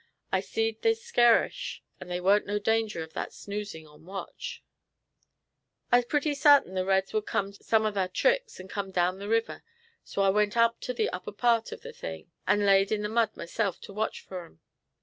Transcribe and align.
I 0.31 0.39
seed 0.39 0.81
they's 0.81 0.99
skerish, 1.03 1.83
and 1.99 2.09
there 2.09 2.23
weren't 2.23 2.47
no 2.47 2.57
danger 2.57 3.03
of 3.03 3.13
thar 3.13 3.29
snoozin' 3.29 3.85
on 3.85 4.07
watch. 4.07 4.63
"I's 5.91 6.05
pretty 6.05 6.33
sartin 6.33 6.73
the 6.73 6.85
reds 6.87 7.13
would 7.13 7.27
come 7.27 7.53
some 7.53 7.85
of 7.85 7.93
thar 7.93 8.07
tricks, 8.07 8.59
and 8.59 8.67
come 8.67 8.89
down 8.89 9.19
the 9.19 9.29
river; 9.29 9.61
so 10.03 10.23
I 10.23 10.29
went 10.29 10.57
up 10.57 10.79
to 10.79 10.93
the 10.95 11.11
upper 11.11 11.31
part 11.31 11.71
of 11.71 11.81
the 11.81 11.93
thing, 11.93 12.31
and 12.47 12.65
laid 12.65 12.91
in 12.91 13.03
the 13.03 13.09
mud 13.09 13.37
myself 13.37 13.79
to 13.81 13.93
watch 13.93 14.21
fur 14.21 14.45
'em. 14.47 14.61